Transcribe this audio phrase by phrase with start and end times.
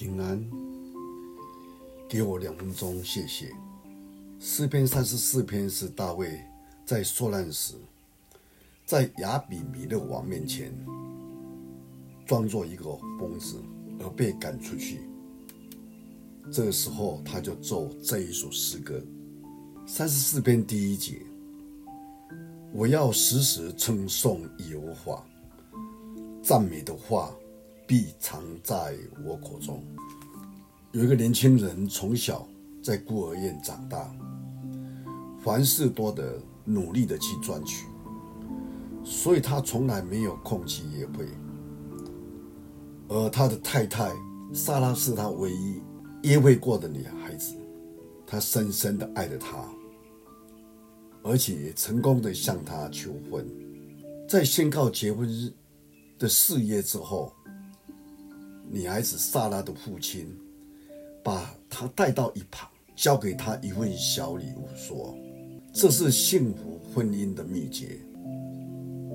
[0.00, 0.40] 平安，
[2.08, 3.52] 给我两分钟，谢谢。
[4.38, 6.40] 诗篇三十四篇是大卫
[6.86, 7.74] 在受难时，
[8.86, 10.72] 在亚比米勒王面前
[12.24, 13.60] 装作一个疯子
[13.98, 15.00] 而被赶出去。
[16.52, 19.02] 这个时候，他就奏这一首诗歌：
[19.84, 21.20] 三十四篇第一节，
[22.72, 25.26] 我要时时称颂耶和华，
[26.40, 27.34] 赞美的话。
[27.88, 28.94] 必藏在
[29.24, 29.82] 我口中。
[30.92, 32.46] 有一个年轻人从小
[32.82, 34.14] 在孤儿院长大，
[35.42, 37.86] 凡事多得努力的去赚取，
[39.02, 41.26] 所以他从来没有空去约会。
[43.08, 44.12] 而他的太太
[44.52, 45.80] 莎拉是他唯一
[46.24, 47.54] 约会过的女孩子，
[48.26, 49.66] 他深深的爱着她，
[51.22, 53.48] 而且也成功的向她求婚。
[54.28, 55.50] 在宣告结婚日
[56.18, 57.32] 的四夜之后。
[58.70, 60.26] 女孩子萨拉的父亲
[61.24, 65.16] 把她带到一旁，交给她一份小礼物，说
[65.72, 67.98] ：“这是幸福婚姻的秘诀。”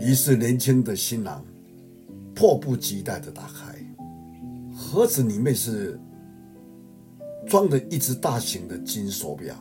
[0.00, 1.44] 于是年轻的新郎
[2.34, 3.78] 迫不及待地打开
[4.74, 6.00] 盒子，里面是
[7.46, 9.54] 装着一只大型的金手表。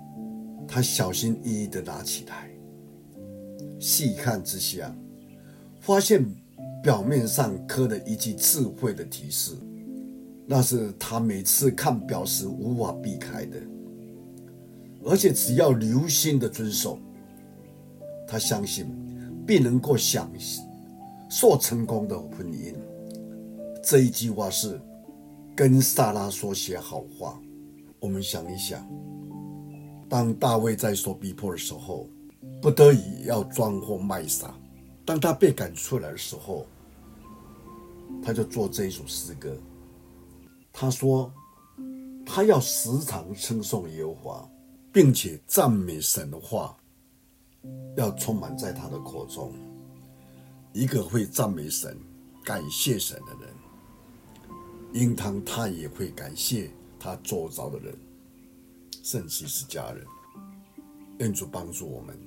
[0.67, 2.49] 他小心翼翼地拿起来，
[3.77, 4.95] 细看之下，
[5.81, 6.25] 发现
[6.81, 9.51] 表面上刻了一句智慧的提示。
[10.53, 13.57] 那是他每次看表时无法避开的，
[15.05, 16.99] 而且只要留心的遵守，
[18.27, 18.85] 他相信
[19.47, 20.29] 必能够享
[21.29, 22.75] 受成功的婚姻。
[23.81, 24.77] 这一句话是
[25.55, 27.39] 跟撒拉说些好话。
[28.01, 28.85] 我们想一想，
[30.09, 32.09] 当大卫在受逼迫的时候，
[32.61, 34.49] 不得已要装货卖傻；
[35.05, 36.65] 当他被赶出来的时候，
[38.21, 39.55] 他就做这一首诗歌。
[40.73, 41.31] 他说
[42.25, 44.49] ：“他要时常称颂耶和华，
[44.91, 46.75] 并且赞美神的话，
[47.97, 49.53] 要充满在他的口中。
[50.73, 51.97] 一个会赞美神、
[52.43, 53.53] 感谢神的人，
[54.93, 57.93] 应当他也会感谢他周遭的人，
[59.03, 60.05] 甚至是家人。
[61.19, 62.17] 愿主帮助我们，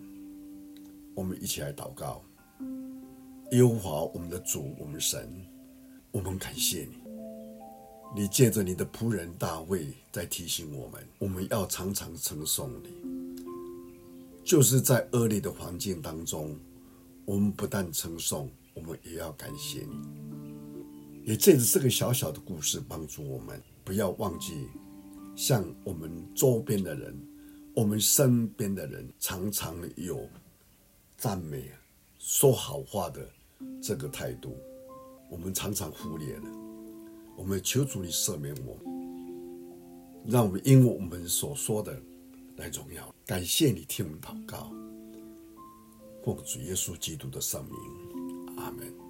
[1.15, 2.23] 我们一起来祷告。
[3.53, 5.29] 耶和华，我们的主，我们神，
[6.13, 6.99] 我们感谢你。”
[8.17, 12.91] 你借着你的仆人大卫在提醒我们，我们要常常称颂你。
[14.45, 16.57] 就是在恶劣的环境当中，
[17.25, 19.97] 我们不但称颂，我们也要感谢你。
[21.25, 24.69] 也借着这个小小的故事，帮助我们不要忘记，
[25.35, 27.19] 向我们周边的人、
[27.75, 30.29] 我们身边的人，常常有
[31.17, 31.69] 赞美、
[32.21, 33.29] 说好话的
[33.83, 34.57] 这个态度，
[35.29, 36.64] 我们常常忽略了。
[37.45, 38.75] 我们求主你赦免我，
[40.25, 41.95] 让我们因为我们所说的
[42.57, 44.73] 来荣耀，感谢你听我们祷告，
[46.25, 49.04] 奉主耶稣基督的圣名，阿门。